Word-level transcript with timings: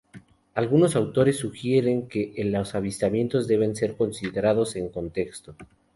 Algunos 0.55 0.95
autores 0.95 1.37
sugieren 1.37 2.07
que 2.07 2.33
los 2.37 2.73
avistamientos 2.73 3.47
deben 3.47 3.75
ser 3.75 3.95
considerados 3.95 4.75
en 4.75 4.89
contexto. 4.89 5.55